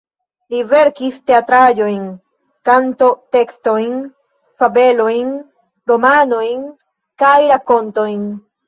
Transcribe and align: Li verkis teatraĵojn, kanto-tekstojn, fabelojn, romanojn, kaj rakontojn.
Li 0.51 0.61
verkis 0.69 1.19
teatraĵojn, 1.31 2.07
kanto-tekstojn, 2.71 3.95
fabelojn, 4.63 5.33
romanojn, 5.93 6.69
kaj 7.25 7.41
rakontojn. 7.55 8.23